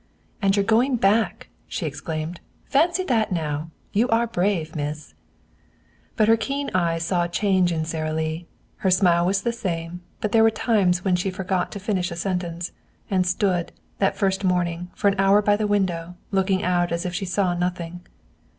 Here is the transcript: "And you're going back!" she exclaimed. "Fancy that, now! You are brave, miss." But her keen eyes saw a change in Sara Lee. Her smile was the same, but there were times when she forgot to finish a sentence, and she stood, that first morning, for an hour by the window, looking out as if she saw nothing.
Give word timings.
"And 0.41 0.55
you're 0.55 0.65
going 0.65 0.95
back!" 0.95 1.49
she 1.67 1.85
exclaimed. 1.85 2.39
"Fancy 2.65 3.03
that, 3.03 3.31
now! 3.31 3.69
You 3.93 4.09
are 4.09 4.25
brave, 4.25 4.75
miss." 4.75 5.13
But 6.15 6.27
her 6.27 6.37
keen 6.37 6.71
eyes 6.73 7.05
saw 7.05 7.25
a 7.25 7.29
change 7.29 7.71
in 7.71 7.85
Sara 7.85 8.11
Lee. 8.11 8.47
Her 8.77 8.89
smile 8.89 9.27
was 9.27 9.43
the 9.43 9.53
same, 9.53 10.01
but 10.19 10.31
there 10.31 10.41
were 10.41 10.49
times 10.49 11.05
when 11.05 11.15
she 11.15 11.29
forgot 11.29 11.71
to 11.73 11.79
finish 11.79 12.09
a 12.09 12.15
sentence, 12.15 12.71
and 13.11 13.27
she 13.27 13.33
stood, 13.33 13.73
that 13.99 14.17
first 14.17 14.43
morning, 14.43 14.89
for 14.95 15.07
an 15.07 15.19
hour 15.19 15.39
by 15.39 15.55
the 15.55 15.67
window, 15.67 16.15
looking 16.31 16.63
out 16.63 16.91
as 16.91 17.05
if 17.05 17.13
she 17.13 17.25
saw 17.25 17.53
nothing. 17.53 18.01